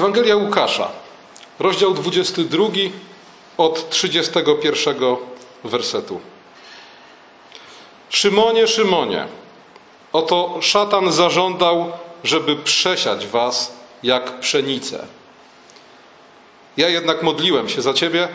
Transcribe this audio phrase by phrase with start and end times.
[0.00, 0.88] Ewangelia Łukasza,
[1.58, 2.64] rozdział 22
[3.56, 5.16] od 31
[5.64, 6.20] wersetu.
[8.10, 9.26] Szymonie, Szymonie,
[10.12, 11.92] oto szatan zażądał,
[12.24, 15.06] żeby przesiać was jak pszenicę.
[16.76, 18.28] Ja jednak modliłem się za ciebie,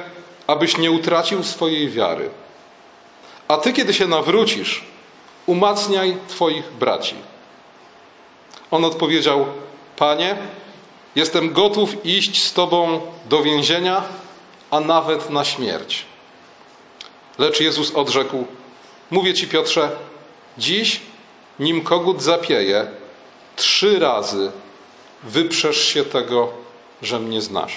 [0.48, 2.30] abyś nie utracił swojej wiary.
[3.48, 4.84] A ty, kiedy się nawrócisz,
[5.46, 7.16] umacniaj twoich braci.
[8.72, 9.46] On odpowiedział:
[9.98, 10.38] Panie,
[11.16, 14.04] jestem gotów iść z tobą do więzienia,
[14.72, 16.06] a nawet na śmierć.
[17.38, 18.46] Lecz Jezus odrzekł:
[19.12, 19.92] Mówię ci, Piotrze,
[20.58, 21.02] dziś,
[21.60, 22.88] nim kogut zapieje,
[23.56, 24.52] trzy razy
[25.24, 26.54] wyprzesz się tego,
[27.02, 27.76] że mnie znasz.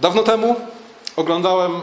[0.00, 0.56] Dawno temu
[1.16, 1.80] oglądałem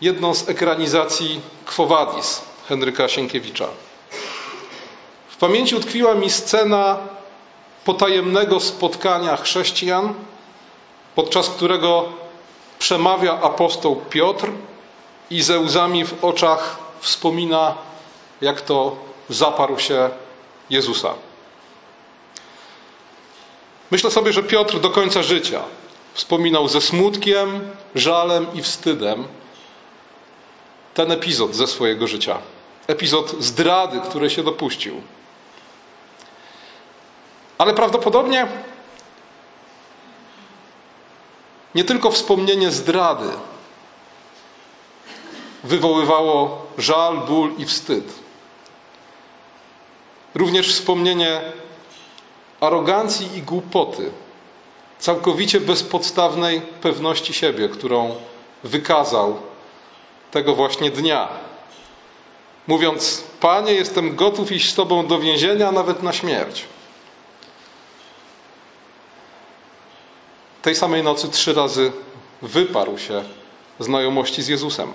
[0.00, 3.68] jedną z ekranizacji Quo Vadis Henryka Sienkiewicza.
[5.40, 6.98] Pamięci utkwiła mi scena
[7.84, 10.14] potajemnego spotkania chrześcijan,
[11.14, 12.12] podczas którego
[12.78, 14.50] przemawia apostoł Piotr
[15.30, 17.74] i ze łzami w oczach wspomina,
[18.40, 18.96] jak to
[19.28, 20.10] zaparł się
[20.70, 21.14] Jezusa.
[23.90, 25.62] Myślę sobie, że Piotr do końca życia
[26.14, 29.28] wspominał ze smutkiem, żalem i wstydem
[30.94, 32.38] ten epizod ze swojego życia.
[32.86, 35.02] Epizod zdrady, której się dopuścił.
[37.60, 38.46] Ale prawdopodobnie
[41.74, 43.28] nie tylko wspomnienie zdrady
[45.64, 48.04] wywoływało żal, ból i wstyd.
[50.34, 51.40] Również wspomnienie
[52.60, 54.10] arogancji i głupoty,
[54.98, 58.14] całkowicie bezpodstawnej pewności siebie, którą
[58.64, 59.36] wykazał
[60.30, 61.28] tego właśnie dnia.
[62.66, 66.64] Mówiąc: Panie, jestem gotów iść z Tobą do więzienia, nawet na śmierć.
[70.62, 71.92] Tej samej nocy trzy razy
[72.42, 73.24] wyparł się
[73.78, 74.92] znajomości z Jezusem.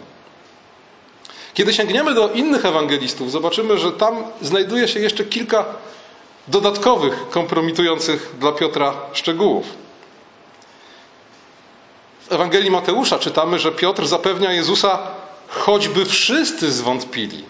[1.53, 5.65] Kiedy sięgniemy do innych ewangelistów, zobaczymy, że tam znajduje się jeszcze kilka
[6.47, 9.65] dodatkowych, kompromitujących dla Piotra szczegółów.
[12.21, 14.99] W Ewangelii Mateusza czytamy, że Piotr zapewnia Jezusa,
[15.47, 17.45] choćby wszyscy zwątpili.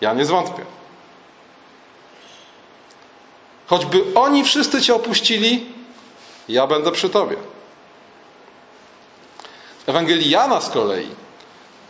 [0.00, 0.64] Ja nie zwątpię.
[3.66, 5.66] Choćby oni wszyscy cię opuścili,
[6.48, 7.36] ja będę przy tobie.
[9.86, 11.08] Ewangelii Jana z kolei,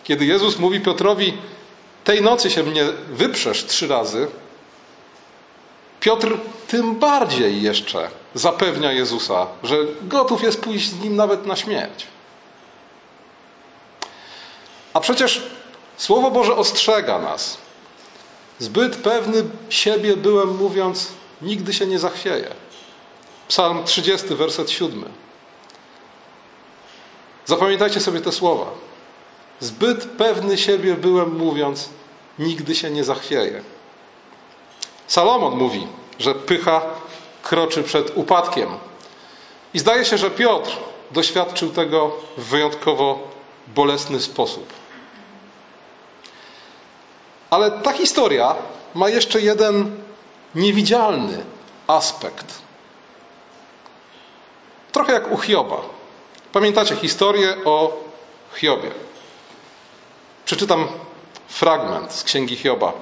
[0.05, 1.39] kiedy Jezus mówi Piotrowi,
[2.05, 4.29] tej nocy się mnie wyprzesz trzy razy,
[6.01, 12.07] Piotr tym bardziej jeszcze zapewnia Jezusa, że gotów jest pójść z nim nawet na śmierć.
[14.93, 15.43] A przecież
[15.97, 17.59] Słowo Boże ostrzega nas.
[18.59, 21.09] Zbyt pewny siebie byłem, mówiąc,
[21.43, 22.49] nigdy się nie zachwieję.
[23.49, 25.05] Psalm 30, werset 7.
[27.47, 28.67] Zapamiętajcie sobie te słowa.
[29.61, 31.89] Zbyt pewny siebie byłem, mówiąc,
[32.39, 33.63] nigdy się nie zachwieję.
[35.07, 35.87] Salomon mówi,
[36.19, 36.83] że pycha
[37.43, 38.69] kroczy przed upadkiem.
[39.75, 40.77] I zdaje się, że Piotr
[41.11, 43.29] doświadczył tego w wyjątkowo
[43.67, 44.73] bolesny sposób.
[47.51, 48.55] Ale ta historia
[48.95, 49.97] ma jeszcze jeden
[50.55, 51.45] niewidzialny
[51.87, 52.66] aspekt.
[54.97, 55.77] Trochę jak u Hioba.
[56.53, 57.97] Pamiętacie historię o
[58.55, 58.91] Hiobie.
[60.45, 60.89] Przeczytam
[61.49, 62.93] fragment z księgi Hioba.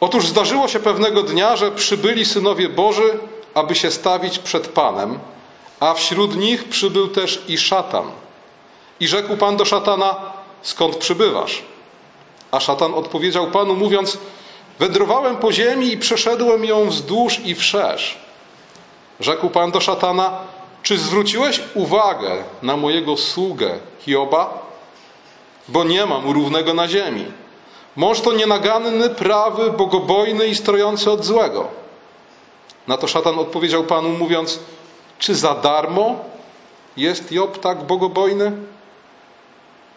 [0.00, 3.18] Otóż zdarzyło się pewnego dnia, że przybyli synowie Boży,
[3.54, 5.18] aby się stawić przed Panem,
[5.80, 8.10] a wśród nich przybył też i szatan.
[9.00, 10.16] I rzekł Pan do szatana:
[10.62, 11.62] Skąd przybywasz?
[12.50, 14.18] A szatan odpowiedział Panu, mówiąc:
[14.78, 18.18] Wędrowałem po ziemi i przeszedłem ją wzdłuż i wszerz.
[19.20, 24.58] Rzekł Pan do szatana: Czy zwróciłeś uwagę na mojego sługę Hioba?
[25.68, 27.24] Bo nie mam równego na ziemi.
[27.96, 31.68] Mąż to nienaganny, prawy, bogobojny i strojący od złego.
[32.86, 34.58] Na to szatan odpowiedział Panu, mówiąc:
[35.18, 36.24] Czy za darmo
[36.96, 38.52] jest Job tak bogobojny?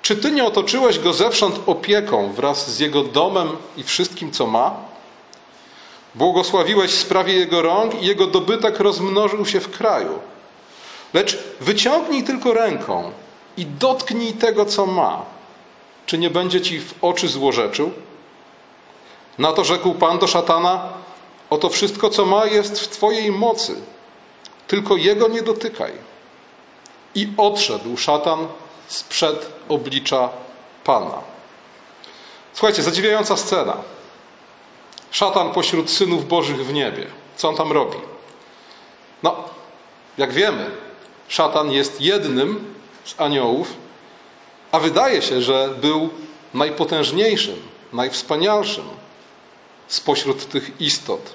[0.01, 4.75] Czy ty nie otoczyłeś go zewsząd opieką wraz z jego domem i wszystkim, co ma?
[6.16, 10.19] Błogosławiłeś sprawie jego rąk i jego dobytek rozmnożył się w kraju.
[11.13, 13.11] Lecz wyciągnij tylko ręką
[13.57, 15.25] i dotknij tego, co ma.
[16.05, 17.91] Czy nie będzie ci w oczy złorzeczył?
[19.37, 20.89] Na to rzekł Pan do szatana:
[21.49, 23.81] Oto wszystko, co ma, jest w Twojej mocy,
[24.67, 25.91] tylko jego nie dotykaj.
[27.15, 28.47] I odszedł szatan
[28.87, 30.29] sprzed oblicza
[30.83, 31.17] Pana.
[32.53, 33.77] Słuchajcie, zadziwiająca scena.
[35.11, 37.07] Szatan pośród synów Bożych w niebie.
[37.35, 37.97] Co on tam robi?
[39.23, 39.43] No,
[40.17, 40.71] jak wiemy,
[41.31, 42.74] szatan jest jednym
[43.06, 43.74] z aniołów,
[44.72, 46.10] a wydaje się, że był
[46.54, 47.56] najpotężniejszym,
[47.94, 48.86] najwspanialszym
[49.88, 51.33] spośród tych istot.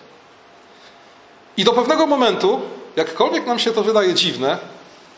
[1.56, 2.60] I do pewnego momentu,
[2.96, 4.58] jakkolwiek nam się to wydaje dziwne,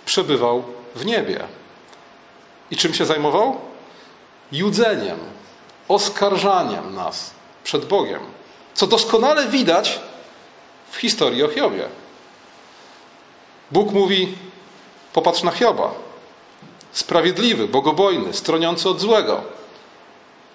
[0.06, 0.64] przebywał
[0.94, 1.44] w niebie.
[2.70, 3.60] I czym się zajmował?
[4.52, 5.18] Judzeniem,
[5.88, 7.30] oskarżaniem nas
[7.64, 8.20] przed Bogiem,
[8.74, 10.00] co doskonale widać
[10.90, 11.88] w historii o Hiobie.
[13.70, 14.34] Bóg mówi:
[15.12, 15.90] Popatrz na Hioba.
[16.92, 19.40] Sprawiedliwy, bogobojny, stroniący od złego.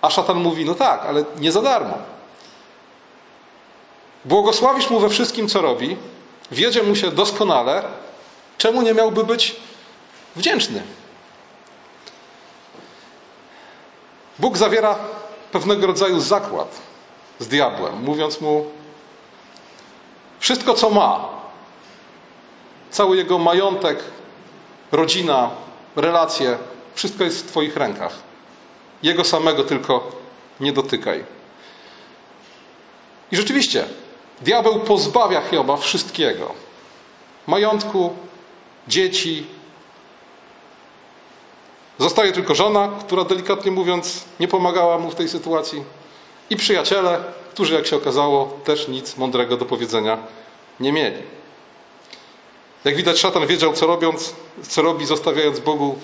[0.02, 1.98] A szatan mówi: No tak, ale nie za darmo.
[4.26, 5.98] Błogosławisz mu we wszystkim, co robi,
[6.52, 7.84] wiedzie mu się doskonale,
[8.58, 9.56] czemu nie miałby być
[10.36, 10.84] wdzięczny?
[14.40, 14.96] Bóg zawiera
[15.52, 16.82] pewnego rodzaju zakład
[17.40, 18.66] z diabłem, mówiąc mu:
[20.40, 21.30] Wszystko, co ma,
[22.92, 24.04] cały jego majątek,
[24.94, 25.50] rodzina,
[25.96, 26.58] relacje,
[26.96, 28.14] wszystko jest w Twoich rękach.
[29.04, 30.12] Jego samego tylko
[30.60, 31.24] nie dotykaj.
[33.32, 33.86] I rzeczywiście,
[34.42, 36.54] diabeł pozbawia Hioba wszystkiego:
[37.48, 38.14] majątku,
[38.88, 39.46] dzieci.
[41.98, 45.84] Zostaje tylko żona, która delikatnie mówiąc nie pomagała mu w tej sytuacji,
[46.50, 50.18] i przyjaciele, którzy, jak się okazało, też nic mądrego do powiedzenia
[50.80, 51.22] nie mieli.
[52.86, 54.34] Jak widać, szatan wiedział, co, robiąc,
[54.70, 56.00] co robi, zostawiając Bogu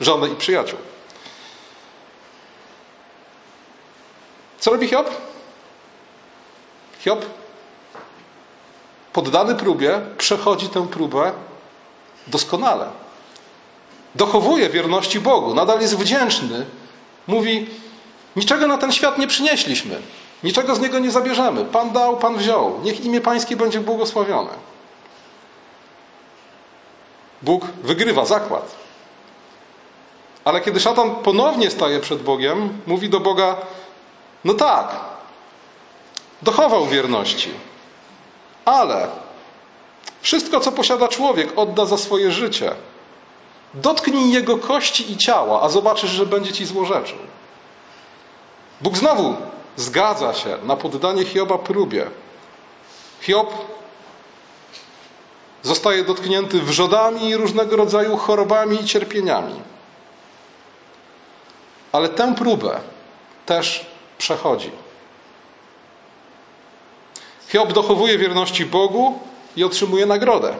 [0.00, 0.78] żonę i przyjaciół.
[4.58, 5.10] Co robi Hiob?
[7.00, 7.26] Hiob,
[9.12, 11.32] poddany próbie, przechodzi tę próbę
[12.26, 12.86] doskonale.
[14.14, 16.66] Dochowuje wierności Bogu, nadal jest wdzięczny.
[17.26, 17.66] Mówi:
[18.36, 20.02] Niczego na ten świat nie przynieśliśmy,
[20.44, 21.64] niczego z niego nie zabierzemy.
[21.64, 22.80] Pan dał, Pan wziął.
[22.82, 24.73] Niech imię Pańskie będzie błogosławione.
[27.44, 28.74] Bóg wygrywa zakład.
[30.44, 33.56] Ale kiedy szatan ponownie staje przed Bogiem, mówi do Boga:
[34.44, 35.00] No tak,
[36.42, 37.50] dochował wierności,
[38.64, 39.08] ale
[40.20, 42.72] wszystko, co posiada człowiek, odda za swoje życie.
[43.74, 47.18] Dotknij jego kości i ciała, a zobaczysz, że będzie ci złorzeczył.
[48.80, 49.34] Bóg znowu
[49.76, 52.06] zgadza się na poddanie Hioba próbie.
[53.20, 53.54] Hiob
[55.64, 59.54] zostaje dotknięty wrzodami i różnego rodzaju chorobami i cierpieniami.
[61.92, 62.80] Ale tę próbę
[63.46, 63.86] też
[64.18, 64.70] przechodzi.
[67.48, 69.18] Hiob dochowuje wierności Bogu
[69.56, 70.54] i otrzymuje nagrodę.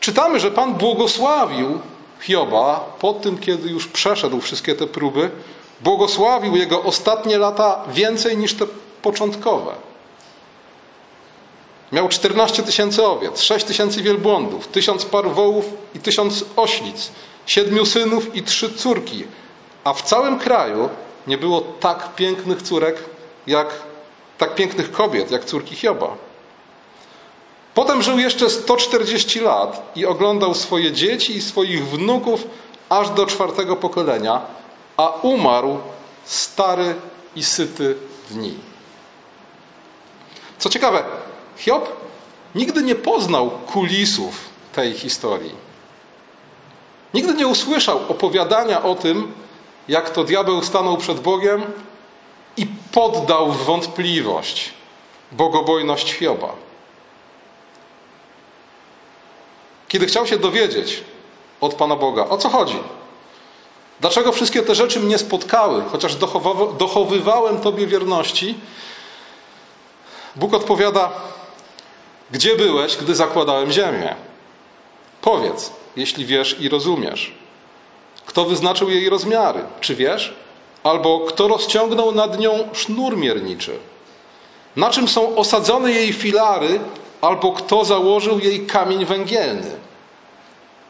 [0.00, 1.80] Czytamy, że Pan błogosławił
[2.20, 5.30] Hioba po tym, kiedy już przeszedł wszystkie te próby,
[5.80, 8.66] błogosławił jego ostatnie lata więcej niż te
[9.02, 9.91] początkowe.
[11.92, 17.10] Miał 14 tysięcy owiec, 6 tysięcy wielbłądów, tysiąc par wołów i tysiąc oślic,
[17.46, 19.24] siedmiu synów i trzy córki,
[19.84, 20.88] a w całym kraju
[21.26, 23.04] nie było tak pięknych córek,
[23.46, 23.68] jak
[24.38, 26.16] tak pięknych kobiet, jak córki Hioba.
[27.74, 32.46] Potem żył jeszcze 140 lat i oglądał swoje dzieci i swoich wnuków
[32.88, 34.40] aż do czwartego pokolenia,
[34.96, 35.78] a umarł
[36.24, 36.94] stary
[37.36, 37.94] i syty
[38.28, 38.54] w dni.
[40.58, 41.04] Co ciekawe,
[41.56, 41.88] Hiob
[42.54, 44.34] nigdy nie poznał kulisów
[44.72, 45.54] tej historii.
[47.14, 49.32] Nigdy nie usłyszał opowiadania o tym,
[49.88, 51.62] jak to diabeł stanął przed Bogiem
[52.56, 54.72] i poddał w wątpliwość
[55.32, 56.52] bogobojność Hioba.
[59.88, 61.04] Kiedy chciał się dowiedzieć
[61.60, 62.78] od Pana Boga, o co chodzi,
[64.00, 66.16] dlaczego wszystkie te rzeczy mnie spotkały, chociaż
[66.78, 68.54] dochowywałem Tobie wierności,
[70.36, 71.10] Bóg odpowiada:
[72.32, 74.14] Gdzie byłeś, gdy zakładałem ziemię?
[75.22, 77.34] Powiedz, jeśli wiesz i rozumiesz.
[78.26, 79.60] Kto wyznaczył jej rozmiary?
[79.80, 80.34] Czy wiesz?
[80.82, 83.78] Albo kto rozciągnął nad nią sznur mierniczy?
[84.76, 86.80] Na czym są osadzone jej filary?
[87.20, 89.70] Albo kto założył jej kamień węgielny?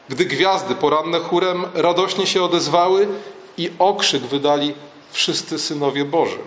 [0.09, 3.07] Gdy gwiazdy poranne chórem radośnie się odezwały
[3.57, 4.73] i okrzyk wydali
[5.11, 6.39] wszyscy synowie Boży.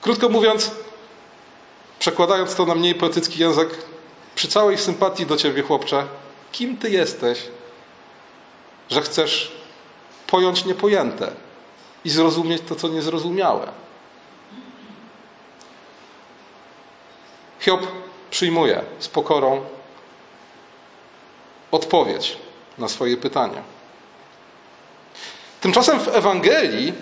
[0.00, 0.70] Krótko mówiąc,
[2.00, 3.68] przekładając to na mniej poetycki język,
[4.34, 6.06] przy całej sympatii do ciebie, chłopcze,
[6.52, 7.42] kim ty jesteś,
[8.90, 9.52] że chcesz
[10.26, 11.32] pojąć niepojęte
[12.04, 13.72] i zrozumieć to, co niezrozumiałe.
[17.60, 17.86] Hiob
[18.30, 19.64] przyjmuje z pokorą
[21.70, 22.36] odpowiedź
[22.78, 23.62] na swoje pytania.
[25.60, 26.92] Tymczasem w Ewangelii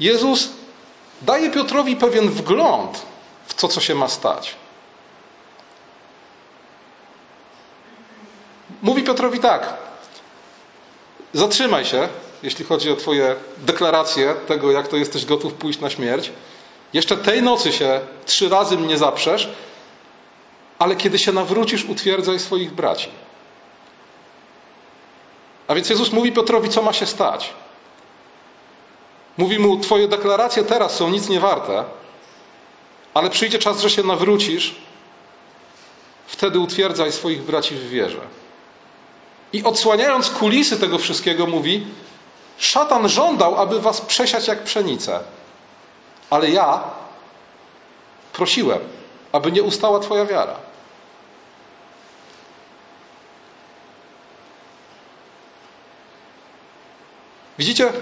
[0.00, 0.48] Jezus
[1.22, 3.13] daje Piotrowi pewien wgląd
[3.46, 4.56] w to, co się ma stać.
[8.84, 9.74] mówi Piotrowi tak.
[11.32, 12.08] Zatrzymaj się,
[12.42, 16.32] jeśli chodzi o Twoje deklaracje tego, jak to jesteś gotów pójść na śmierć.
[16.92, 19.48] Jeszcze tej nocy się trzy razy mnie zaprzesz,
[20.78, 23.08] ale kiedy się nawrócisz, utwierdzaj swoich braci.
[25.68, 27.50] A więc Jezus mówi Piotrowi, co ma się stać.
[29.36, 31.84] Mówi mu, Twoje deklaracje teraz są nic nie warte,
[33.14, 34.74] ale przyjdzie czas, że się nawrócisz,
[36.26, 38.20] wtedy utwierdzaj swoich braci w wierze.
[39.52, 41.86] I odsłaniając kulisy tego wszystkiego, mówi:
[42.58, 45.20] Szatan żądał, aby was przesiać jak pszenicę,
[46.30, 46.84] ale ja
[48.32, 48.80] prosiłem,
[49.32, 50.56] aby nie ustała Twoja wiara.
[57.58, 57.92] Widzicie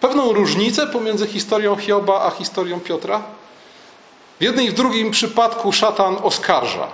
[0.00, 3.22] pewną różnicę pomiędzy historią Hioba a historią Piotra?
[4.40, 6.88] W jednym i w drugim przypadku szatan oskarża.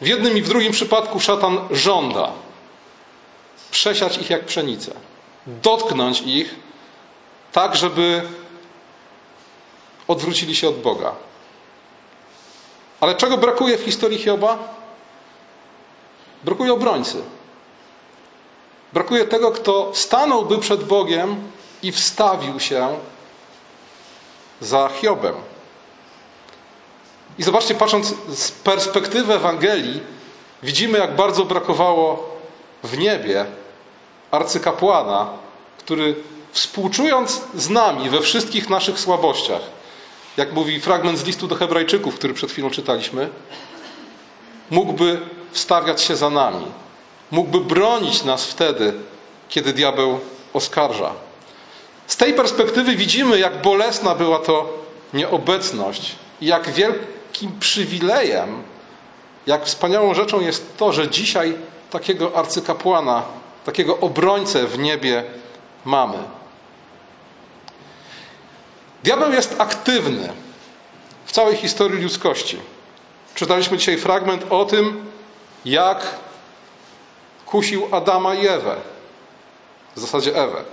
[0.00, 2.32] W jednym i w drugim przypadku szatan żąda
[3.70, 4.94] przesiać ich jak pszenicę,
[5.46, 6.54] dotknąć ich
[7.52, 8.22] tak, żeby
[10.08, 11.12] odwrócili się od Boga.
[13.00, 14.58] Ale czego brakuje w historii Hioba?
[16.44, 17.22] Brakuje obrońcy.
[18.92, 21.50] Brakuje tego, kto stanąłby przed Bogiem
[21.82, 22.98] i wstawił się
[24.60, 25.34] za Hiobem.
[27.38, 30.00] I zobaczcie, patrząc z perspektywy Ewangelii,
[30.62, 32.36] widzimy, jak bardzo brakowało
[32.82, 33.46] w niebie
[34.30, 35.28] arcykapłana,
[35.78, 36.14] który
[36.52, 39.60] współczując z nami we wszystkich naszych słabościach,
[40.36, 43.28] jak mówi fragment z listu do Hebrajczyków, który przed chwilą czytaliśmy,
[44.70, 46.66] mógłby wstawiać się za nami,
[47.30, 48.92] mógłby bronić nas wtedy,
[49.48, 50.20] kiedy diabeł
[50.52, 51.12] oskarża.
[52.06, 54.68] Z tej perspektywy widzimy, jak bolesna była to
[55.14, 58.62] nieobecność i jak wielkim przywilejem,
[59.46, 61.54] jak wspaniałą rzeczą jest to, że dzisiaj
[61.90, 63.22] takiego arcykapłana,
[63.64, 65.24] takiego obrońcę w niebie
[65.84, 66.18] mamy.
[69.04, 70.32] Diabeł jest aktywny
[71.24, 72.58] w całej historii ludzkości.
[73.34, 75.10] Czytaliśmy dzisiaj fragment o tym,
[75.64, 76.06] jak
[77.46, 78.76] kusił Adama i Ewę.
[79.96, 80.64] W zasadzie Ewę,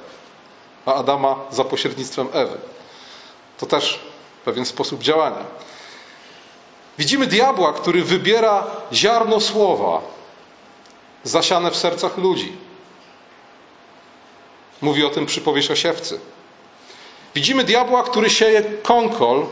[0.86, 2.58] a Adama za pośrednictwem Ewy.
[3.58, 4.00] To też
[4.46, 5.46] pewien sposób działania.
[6.98, 10.02] Widzimy diabła, który wybiera ziarno słowa
[11.24, 12.58] zasiane w sercach ludzi.
[14.82, 16.20] Mówi o tym przypowieść o siewcy.
[17.36, 19.46] Widzimy diabła, który sieje konkol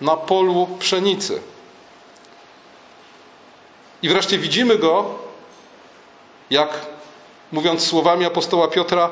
[0.00, 1.42] na polu pszenicy.
[4.02, 5.14] I wreszcie widzimy go,
[6.50, 6.86] jak
[7.52, 9.10] mówiąc słowami apostoła Piotra,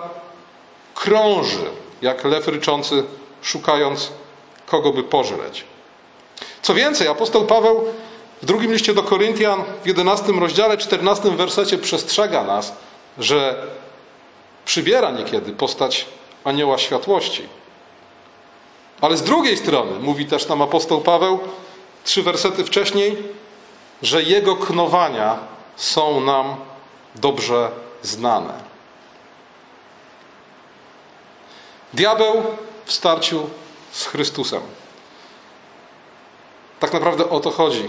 [0.95, 1.71] krąży
[2.03, 3.05] jak lew ryczący,
[3.43, 4.13] szukając
[4.67, 5.65] kogo by pożreć.
[6.63, 7.85] Co więcej, apostoł Paweł
[8.43, 12.73] w drugim liście do Koryntian w 11 rozdziale, 14 wersecie przestrzega nas,
[13.19, 13.67] że
[14.65, 16.07] przybiera niekiedy postać
[16.45, 17.49] anioła światłości.
[19.01, 21.41] Ale z drugiej strony, mówi też nam apostoł Paweł,
[22.05, 23.17] trzy wersety wcześniej,
[24.03, 25.39] że jego knowania
[25.77, 26.57] są nam
[27.15, 27.71] dobrze
[28.03, 28.72] znane.
[31.95, 32.43] Diabeł
[32.85, 33.51] w starciu
[33.93, 34.61] z Chrystusem.
[36.81, 37.89] Tak naprawdę o to chodzi.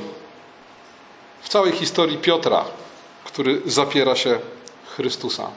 [1.41, 2.65] W całej historii Piotra,
[3.23, 4.39] który zapiera się
[4.95, 5.47] Chrystusa.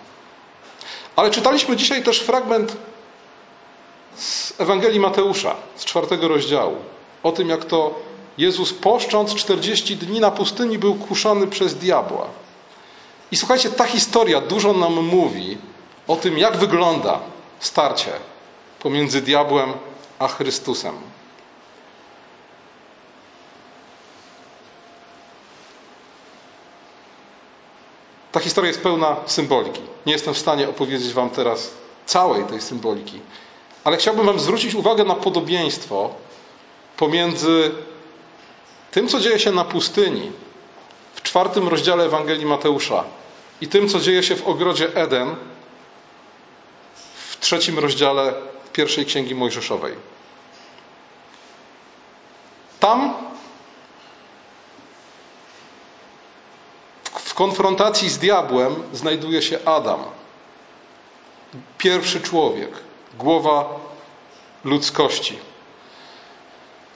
[1.17, 2.77] Ale czytaliśmy dzisiaj też fragment
[4.17, 6.77] z Ewangelii Mateusza, z czwartego rozdziału,
[7.23, 7.95] o tym, jak to
[8.39, 12.27] Jezus poszcząc 40 dni na pustyni był kuszony przez diabła.
[13.33, 15.59] I słuchajcie, ta historia dużo nam mówi
[16.09, 17.21] o tym, jak wygląda
[17.61, 18.13] starcie
[18.81, 19.73] pomiędzy diabłem
[20.19, 20.95] a Chrystusem.
[28.33, 29.81] Ta historia jest pełna symboliki.
[30.07, 31.71] Nie jestem w stanie opowiedzieć Wam teraz
[32.07, 33.21] całej tej symboliki,
[33.85, 36.15] ale chciałbym Wam zwrócić uwagę na podobieństwo
[36.97, 37.71] pomiędzy
[38.91, 40.33] tym, co dzieje się na pustyni
[41.15, 43.05] w czwartym rozdziale Ewangelii Mateusza
[43.61, 45.37] i tym, co dzieje się w ogrodzie Eden
[47.29, 48.35] w trzecim rozdziale
[48.77, 49.95] pierwszej księgi Mojżeszowej.
[52.81, 53.15] Tam
[57.05, 60.05] w konfrontacji z diabłem znajduje się Adam,
[61.79, 62.71] pierwszy człowiek,
[63.19, 63.69] głowa
[64.65, 65.39] ludzkości.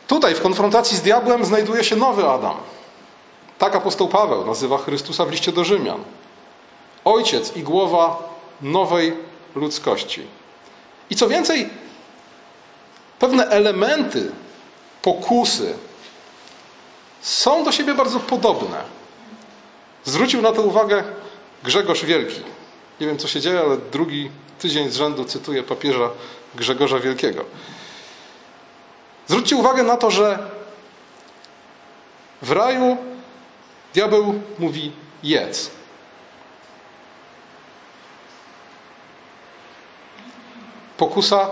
[0.07, 2.57] Tutaj w konfrontacji z diabłem znajduje się nowy Adam.
[3.59, 6.05] Tak apostoł Paweł nazywa Chrystusa w liście do Rzymian.
[7.05, 8.29] Ojciec i głowa
[8.63, 9.17] nowej
[9.55, 10.39] ludzkości.
[11.11, 11.71] I co więcej,
[13.19, 14.33] pewne elementy
[15.02, 15.75] pokusy
[17.21, 18.83] są do siebie bardzo podobne.
[20.05, 21.05] Zwrócił na to uwagę
[21.64, 22.40] Grzegorz Wielki.
[23.00, 26.11] Nie wiem, co się dzieje, ale drugi tydzień z rzędu cytuję papieża
[26.55, 27.45] Grzegorza Wielkiego.
[29.29, 30.38] Zwróćcie uwagę na to, że
[32.43, 32.97] w raju
[33.95, 35.71] diabeł mówi jedz.
[41.00, 41.50] Pokusa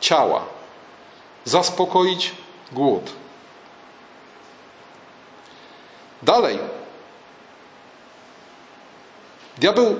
[0.00, 0.44] ciała.
[1.44, 2.32] Zaspokoić
[2.72, 3.12] głód.
[6.22, 6.58] Dalej.
[9.58, 9.96] Diabeł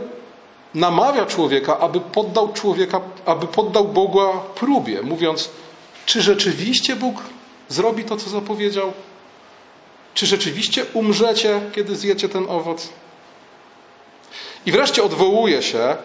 [0.75, 5.51] namawia człowieka, aby poddał człowieka, aby poddał Boga próbie, mówiąc,
[6.07, 7.17] czy rzeczywiście Bóg
[7.69, 8.93] zrobi to, co zapowiedział?
[10.15, 12.89] Czy rzeczywiście umrzecie, kiedy zjecie ten owoc?
[14.67, 15.97] I wreszcie odwołuje się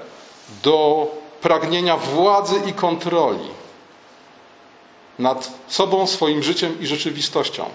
[0.63, 1.07] do
[1.41, 3.49] pragnienia władzy i kontroli
[5.19, 7.69] nad sobą, swoim życiem i rzeczywistością.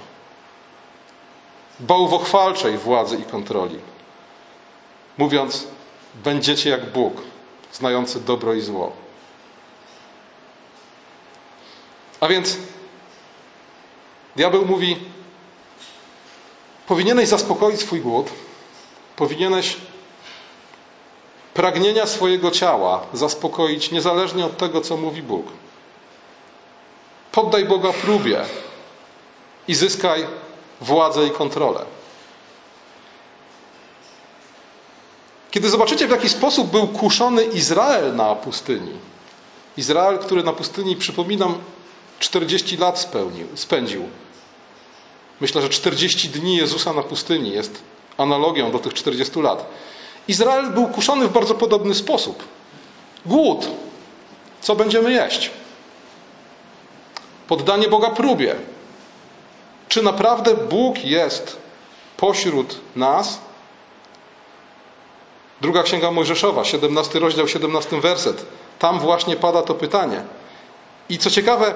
[1.81, 3.79] Bałwochwalczej władzy i kontroli.
[5.19, 5.67] Mówiąc,
[6.15, 7.23] będziecie jak Bóg,
[7.73, 8.93] znający dobro i zło.
[12.21, 12.57] A więc
[14.37, 14.97] diabeł mówi:
[16.87, 18.31] Powinieneś zaspokoić swój głód,
[19.17, 19.77] powinieneś
[21.55, 25.47] pragnienia swojego ciała zaspokoić niezależnie od tego, co mówi Bóg.
[27.33, 28.41] Poddaj Boga próbie
[29.69, 30.27] i zyskaj
[30.81, 31.85] władzę i kontrolę.
[35.51, 38.93] Kiedy zobaczycie, w jaki sposób był kuszony Izrael na pustyni,
[39.77, 41.59] Izrael, który na pustyni, przypominam,
[42.19, 44.09] 40 lat spełnił, spędził.
[45.41, 47.83] Myślę, że 40 dni Jezusa na pustyni jest
[48.19, 49.67] analogią do tych 40 lat.
[50.29, 52.45] Izrael był kuszony w bardzo podobny sposób.
[53.27, 53.69] Głód.
[54.61, 55.51] Co będziemy jeść?
[57.49, 58.55] Poddanie Boga próbie.
[59.89, 61.57] Czy naprawdę Bóg jest
[62.17, 63.39] pośród nas?
[65.61, 68.47] Druga Księga Mojżeszowa, 17 rozdział, 17 werset.
[68.79, 70.23] Tam właśnie pada to pytanie.
[71.09, 71.75] I co ciekawe,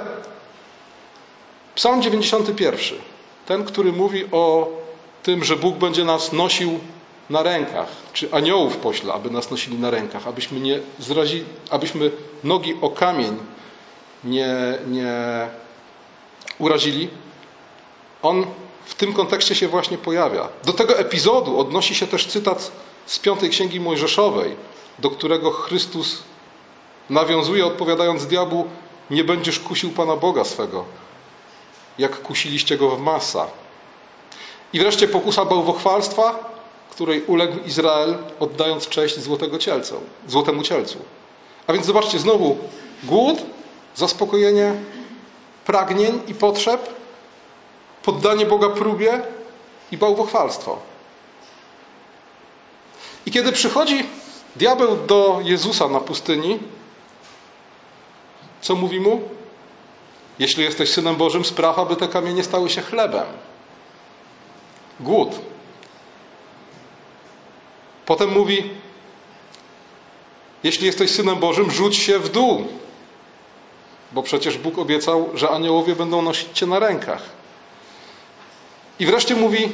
[1.75, 2.99] Psalm 91,
[3.47, 4.69] ten, który mówi o
[5.23, 6.81] tym, że Bóg będzie nas nosił
[7.31, 12.11] na rękach, czy aniołów pośle, aby nas nosili na rękach, abyśmy nie zrazili, abyśmy
[12.45, 13.37] nogi o kamień
[14.25, 15.49] nie, nie
[16.59, 17.09] urazili,
[18.23, 18.47] on
[18.85, 20.49] w tym kontekście się właśnie pojawia.
[20.65, 22.73] Do tego epizodu odnosi się też cytat
[23.07, 24.57] z piątej księgi Mojżeszowej,
[24.99, 26.23] do którego Chrystus
[27.11, 28.69] nawiązuje, odpowiadając diabłu:
[29.11, 30.85] Nie będziesz kusił Pana Boga swego,
[31.99, 33.47] jak kusiliście go w masa.
[34.73, 36.58] I wreszcie pokusa bałwochwalstwa,
[36.99, 40.99] której uległ Izrael, oddając cześć złotego cielcu, złotemu cielcu.
[41.67, 42.59] A więc zobaczcie, znowu
[43.05, 43.39] głód,
[43.95, 44.75] zaspokojenie
[45.67, 46.95] pragnień i potrzeb,
[48.03, 49.21] poddanie Boga próbie
[49.93, 50.79] i bałwochwalstwo.
[53.27, 54.07] I kiedy przychodzi
[54.57, 56.59] diabeł do Jezusa na pustyni,
[58.61, 59.21] co mówi mu?
[60.39, 63.27] Jeśli jesteś synem Bożym, spraw, aby te kamienie stały się chlebem.
[65.01, 65.31] Głód.
[68.09, 68.71] Potem mówi:
[70.63, 72.67] Jeśli jesteś synem Bożym, rzuć się w dół.
[74.13, 77.23] Bo przecież Bóg obiecał, że aniołowie będą nosić cię na rękach.
[78.99, 79.73] I wreszcie mówi: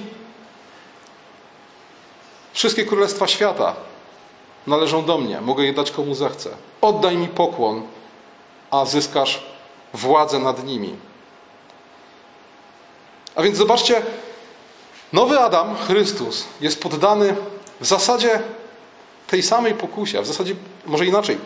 [2.52, 3.76] Wszystkie królestwa świata
[4.66, 6.50] należą do mnie, mogę je dać komu zechcę.
[6.80, 7.82] Oddaj mi pokłon,
[8.70, 9.42] a zyskasz
[9.92, 10.96] władzę nad nimi.
[13.34, 14.02] A więc zobaczcie,
[15.12, 17.36] nowy Adam, Chrystus, jest poddany
[17.80, 18.42] w zasadzie
[19.26, 20.54] tej samej pokusie, w zasadzie
[20.86, 21.38] może inaczej,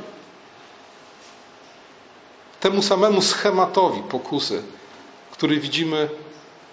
[2.61, 4.62] temu samemu schematowi pokusy,
[5.33, 6.09] który widzimy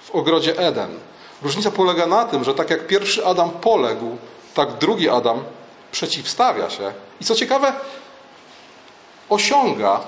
[0.01, 0.99] w ogrodzie Eden.
[1.41, 4.17] Różnica polega na tym, że tak jak pierwszy Adam poległ,
[4.53, 5.43] tak drugi Adam
[5.91, 6.93] przeciwstawia się.
[7.21, 7.73] I co ciekawe,
[9.29, 9.99] osiąga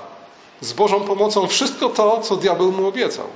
[0.60, 3.26] z Bożą pomocą wszystko to, co diabeł mu obiecał.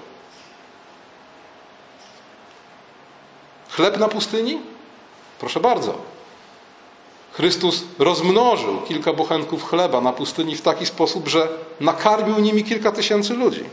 [3.71, 4.72] Chleb na pustyni?
[5.43, 5.99] Proszę bardzo.
[7.33, 11.49] Chrystus rozmnożył kilka bochenków chleba na pustyni w taki sposób, że
[11.81, 13.65] nakarmił nimi kilka tysięcy ludzi.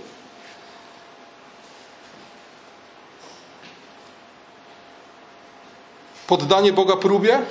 [6.28, 7.42] Poddanie Boga próbie?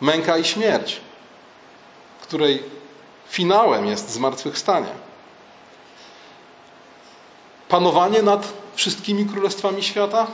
[0.00, 1.00] Męka i śmierć,
[2.22, 2.62] której
[3.28, 4.92] finałem jest zmartwychwstanie.
[7.68, 10.26] Panowanie nad wszystkimi królestwami świata?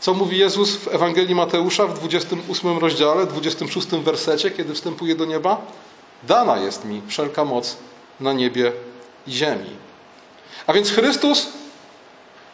[0.00, 5.60] Co mówi Jezus w Ewangelii Mateusza w 28 rozdziale, 26 wersecie, kiedy wstępuje do nieba?
[6.22, 7.76] Dana jest mi wszelka moc
[8.20, 8.72] na niebie
[9.26, 9.70] i ziemi.
[10.66, 11.48] A więc Chrystus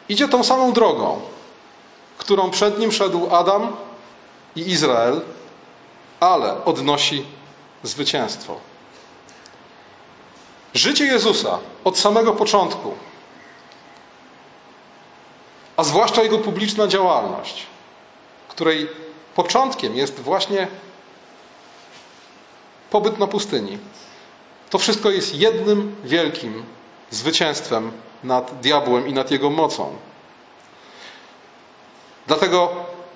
[0.08, 1.20] idzie tą samą drogą,
[2.18, 3.76] którą przed nim szedł Adam
[4.56, 5.20] i Izrael,
[6.20, 7.24] ale odnosi
[7.82, 8.56] zwycięstwo.
[10.74, 12.94] Życie Jezusa od samego początku,
[15.76, 17.66] a zwłaszcza jego publiczna działalność,
[18.48, 18.88] której
[19.34, 20.68] początkiem jest właśnie
[22.90, 23.78] pobyt na pustyni.
[24.70, 26.64] To wszystko jest jednym wielkim
[27.10, 27.92] zwycięstwem
[28.24, 29.96] nad diabłem i nad jego mocą.
[32.26, 32.72] Dlatego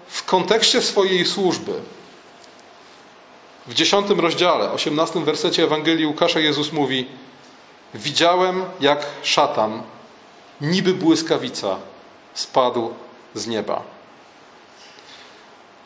[0.09, 1.73] w kontekście swojej służby,
[3.66, 7.07] w dziesiątym rozdziale, osiemnastym wersecie Ewangelii Łukasza Jezus mówi:
[7.94, 9.83] Widziałem, jak szatan,
[10.61, 11.77] niby błyskawica,
[12.38, 12.90] spadł
[13.35, 13.83] z nieba.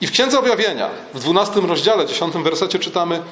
[0.00, 3.22] I w Księdze Objawienia, w dwunastym rozdziale, dziesiątym wersecie czytamy: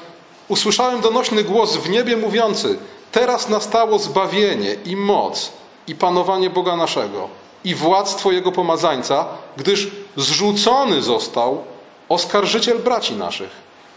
[0.47, 2.79] Usłyszałem donośny głos w niebie mówiący:
[3.11, 5.51] Teraz nastało zbawienie i moc
[5.87, 7.27] i panowanie Boga naszego
[7.63, 9.25] i władz Twojego pomazańca,
[9.57, 11.63] gdyż zrzucony został
[12.09, 13.51] oskarżyciel braci naszych,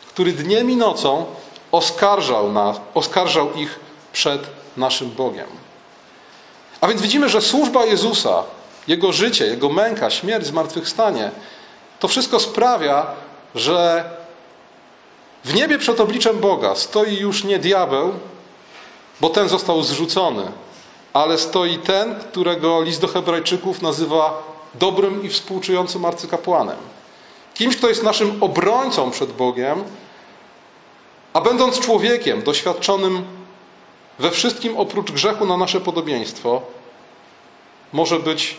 [0.08, 1.26] który dniem i nocą
[1.72, 3.80] oskarżał, nas, oskarżał ich
[4.12, 4.40] przed
[4.76, 5.46] naszym Bogiem.
[6.80, 8.42] A więc widzimy, że służba Jezusa,
[8.88, 11.30] Jego życie, Jego męka, śmierć, zmartwychwstanie,
[12.00, 13.06] to wszystko sprawia,
[13.54, 14.04] że
[15.44, 18.12] w niebie przed obliczem Boga stoi już nie diabeł,
[19.20, 20.52] bo ten został zrzucony,
[21.12, 24.42] ale stoi ten, którego list do Hebrajczyków nazywa
[24.74, 26.76] dobrym i współczującym arcykapłanem.
[27.54, 29.84] Kimś, kto jest naszym obrońcą przed Bogiem,
[31.32, 33.24] a będąc człowiekiem doświadczonym
[34.18, 36.62] we wszystkim oprócz grzechu na nasze podobieństwo,
[37.92, 38.56] może być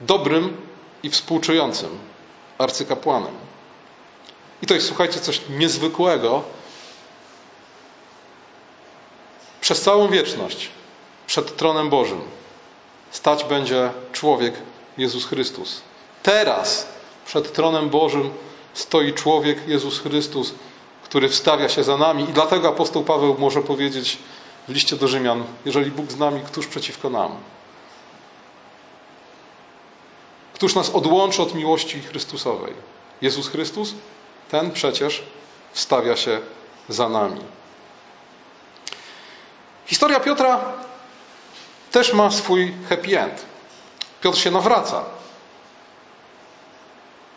[0.00, 0.56] dobrym
[1.02, 1.98] i współczującym
[2.58, 3.34] arcykapłanem.
[4.62, 6.42] I to jest, słuchajcie, coś niezwykłego.
[9.60, 10.68] Przez całą wieczność
[11.26, 12.20] przed tronem Bożym
[13.10, 14.54] stać będzie człowiek
[14.98, 15.80] Jezus Chrystus.
[16.22, 16.86] Teraz
[17.26, 18.30] przed tronem Bożym
[18.74, 20.54] stoi człowiek Jezus Chrystus,
[21.04, 24.18] który wstawia się za nami i dlatego apostoł Paweł może powiedzieć
[24.68, 27.36] w liście do Rzymian: Jeżeli Bóg z nami, któż przeciwko nam?
[30.60, 32.74] Któż nas odłączy od miłości Chrystusowej?
[33.22, 33.94] Jezus Chrystus?
[34.50, 35.22] Ten przecież
[35.72, 36.40] wstawia się
[36.88, 37.40] za nami.
[39.86, 40.60] Historia Piotra
[41.90, 43.44] też ma swój happy end.
[44.22, 45.04] Piotr się nawraca.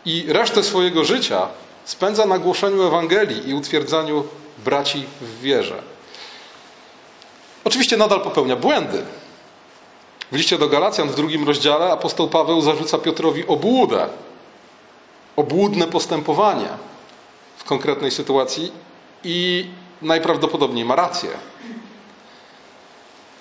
[0.04, 1.48] I resztę swojego życia
[1.84, 4.24] spędza na głoszeniu Ewangelii i utwierdzaniu
[4.58, 5.82] braci w wierze.
[7.64, 9.04] Oczywiście nadal popełnia błędy.
[10.32, 14.08] W liście do Galacjan w drugim rozdziale apostoł Paweł zarzuca Piotrowi obłudę,
[15.36, 16.68] obłudne postępowanie
[17.56, 18.72] w konkretnej sytuacji
[19.24, 19.68] i
[20.02, 21.30] najprawdopodobniej ma rację.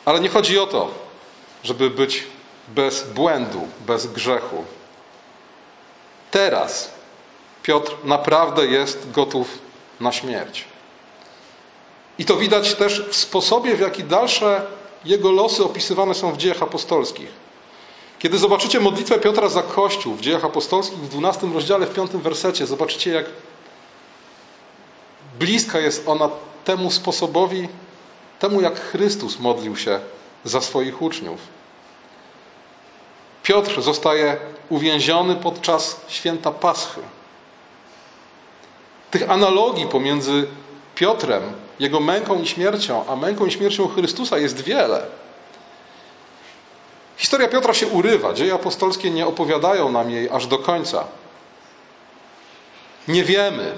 [0.05, 0.91] Ale nie chodzi o to,
[1.63, 2.23] żeby być
[2.67, 4.63] bez błędu, bez grzechu.
[6.31, 6.91] Teraz
[7.63, 9.59] Piotr naprawdę jest gotów
[9.99, 10.65] na śmierć.
[12.17, 14.65] I to widać też w sposobie, w jaki dalsze
[15.05, 17.29] jego losy opisywane są w dziejach apostolskich.
[18.19, 22.65] Kiedy zobaczycie modlitwę Piotra za Kościół w dziejach apostolskich w 12 rozdziale, w 5 wersecie,
[22.65, 23.25] zobaczycie, jak
[25.39, 26.29] bliska jest ona
[26.65, 27.69] temu sposobowi,
[28.39, 29.99] temu jak Chrystus modlił się
[30.43, 31.39] za swoich uczniów.
[33.43, 34.37] Piotr zostaje
[34.69, 37.01] uwięziony podczas święta Paschy.
[39.11, 40.47] Tych analogii pomiędzy
[40.95, 41.43] Piotrem,
[41.79, 45.05] jego męką i śmiercią, a męką i śmiercią Chrystusa jest wiele.
[47.17, 48.33] Historia Piotra się urywa.
[48.33, 51.03] Dzieje apostolskie nie opowiadają nam jej aż do końca.
[53.07, 53.73] Nie wiemy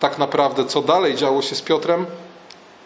[0.00, 2.06] tak naprawdę, co dalej działo się z Piotrem,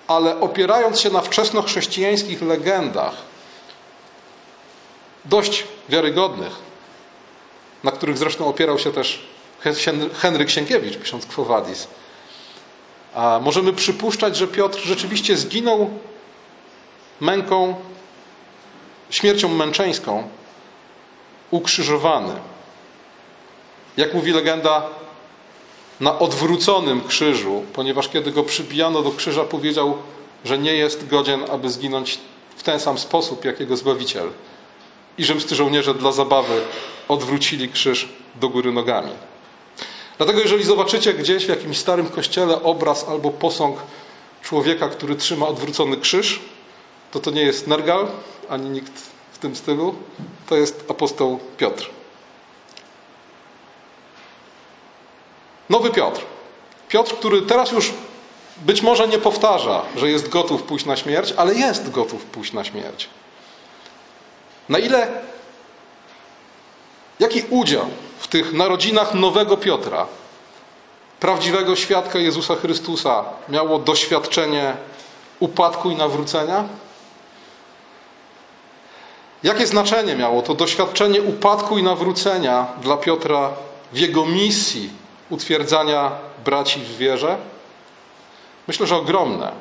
[0.07, 3.15] ale opierając się na wczesnochrześcijańskich legendach,
[5.25, 6.53] dość wiarygodnych,
[7.85, 9.27] na których zresztą opierał się też
[10.15, 11.89] Henryk Sienkiewicz, pisząc Quo Vadis,
[13.19, 15.91] a możemy przypuszczać, że Piotr rzeczywiście zginął
[17.21, 17.75] męką,
[19.11, 20.29] śmiercią męczeńską,
[21.51, 22.35] ukrzyżowany.
[23.97, 24.87] Jak mówi legenda,
[26.01, 29.97] na odwróconym krzyżu, ponieważ kiedy go przybijano do krzyża, powiedział,
[30.45, 32.19] że nie jest godzien, aby zginąć
[32.57, 34.31] w ten sam sposób, jak jego Zbawiciel.
[35.19, 36.61] I rzymscy żołnierze dla zabawy
[37.09, 38.09] odwrócili krzyż
[38.41, 39.13] do góry nogami.
[40.19, 43.79] Dlatego jeżeli zobaczycie gdzieś w jakimś starym kościele obraz albo posąg
[44.43, 46.41] człowieka, który trzyma odwrócony krzyż,
[47.11, 48.09] to to nie jest Nergal,
[48.49, 48.93] ani nikt
[49.33, 49.95] w tym stylu.
[50.49, 51.91] To jest apostoł Piotr.
[55.71, 56.21] Nowy Piotr.
[56.89, 57.93] Piotr, który teraz już
[58.57, 62.65] być może nie powtarza, że jest gotów pójść na śmierć, ale jest gotów pójść na
[62.65, 63.09] śmierć.
[64.69, 65.09] Na ile,
[67.21, 67.87] jaki udział
[68.19, 70.07] w tych narodzinach nowego Piotra,
[71.21, 74.75] prawdziwego świadka Jezusa Chrystusa, miało doświadczenie
[75.41, 76.65] upadku i nawrócenia?
[79.43, 83.51] Jakie znaczenie miało to doświadczenie upadku i nawrócenia dla Piotra
[83.93, 84.91] w jego misji
[85.31, 86.13] utwierdzania
[86.45, 87.37] braci w wierze?
[88.69, 89.53] Myślę, że ogromne.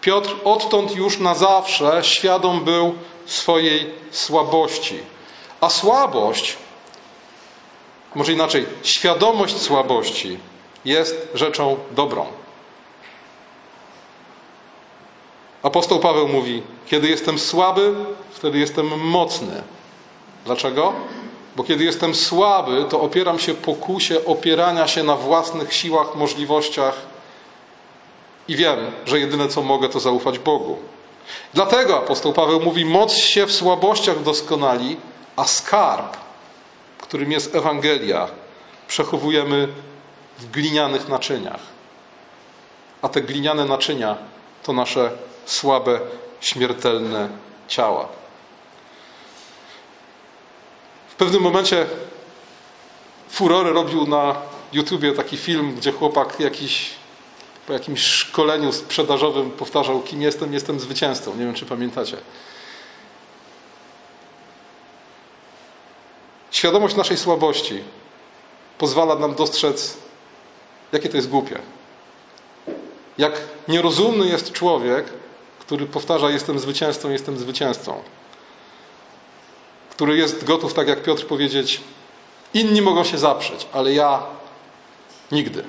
[0.00, 2.94] Piotr odtąd już na zawsze świadom był
[3.26, 4.98] swojej słabości.
[5.60, 6.56] A słabość,
[8.18, 10.38] może inaczej, świadomość słabości
[10.84, 12.26] jest rzeczą dobrą.
[15.62, 17.94] Apostoł Paweł mówi: Kiedy jestem słaby,
[18.30, 19.62] wtedy jestem mocny.
[20.44, 20.92] Dlaczego?
[21.56, 26.94] Bo kiedy jestem słaby, to opieram się pokusie opierania się na własnych siłach, możliwościach
[28.48, 30.76] i wiem, że jedyne co mogę, to zaufać Bogu.
[31.54, 34.96] Dlatego apostoł Paweł mówi: Moc się w słabościach doskonali,
[35.36, 36.16] a skarb,
[37.08, 38.28] którym jest Ewangelia,
[38.88, 39.68] przechowujemy
[40.38, 41.60] w glinianych naczyniach.
[43.02, 44.16] A te gliniane naczynia
[44.62, 45.10] to nasze
[45.46, 46.00] słabe,
[46.40, 47.28] śmiertelne
[47.68, 48.08] ciała.
[51.08, 51.86] W pewnym momencie
[53.30, 54.36] furory robił na
[54.72, 56.90] YouTubie taki film, gdzie chłopak jakiś
[57.66, 61.36] po jakimś szkoleniu sprzedażowym powtarzał, kim jestem, jestem zwycięzcą.
[61.36, 62.16] Nie wiem, czy pamiętacie.
[66.58, 67.82] Świadomość naszej słabości
[68.78, 69.96] pozwala nam dostrzec,
[70.92, 71.58] jakie to jest głupie.
[73.18, 75.06] Jak nierozumny jest człowiek,
[75.58, 78.02] który powtarza: Jestem zwycięzcą, jestem zwycięzcą.
[79.90, 81.80] Który jest gotów, tak jak Piotr, powiedzieć:
[82.54, 84.22] Inni mogą się zaprzeć, ale ja
[85.32, 85.64] nigdy.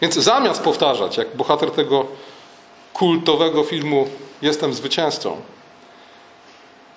[0.00, 2.06] Więc zamiast powtarzać, jak bohater tego
[2.92, 4.08] kultowego filmu
[4.42, 5.40] Jestem zwycięzcą,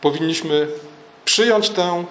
[0.02, 0.68] powinniśmy
[1.28, 2.06] przyjąć tę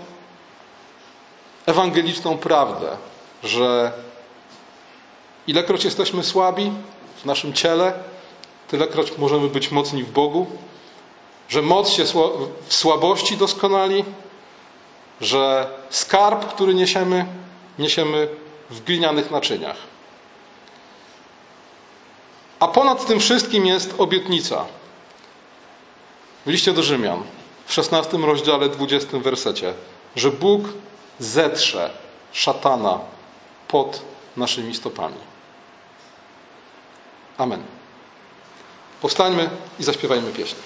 [1.67, 2.97] ewangeliczną prawdę,
[3.45, 3.93] że
[5.47, 6.73] ilekroć jesteśmy słabi
[7.23, 7.93] w naszym ciele,
[8.69, 10.47] tylekroć możemy być mocni w Bogu,
[11.49, 12.05] że moc się
[12.67, 14.05] w słabości doskonali,
[15.21, 17.27] że skarb, który niesiemy,
[17.79, 18.29] niesiemy
[18.71, 19.77] w glinianych naczyniach.
[22.61, 24.65] A ponad tym wszystkim jest obietnica.
[26.47, 27.23] W liście do Rzymian,
[27.67, 29.75] w 16 rozdziale, 20 wersecie,
[30.17, 30.65] że Bóg
[31.19, 31.91] zetrze
[32.33, 32.99] szatana
[33.69, 34.03] pod
[34.37, 35.17] naszymi stopami.
[37.39, 37.63] Amen.
[39.01, 39.51] Powstańmy
[39.81, 40.57] i zaśpiewajmy pieśń.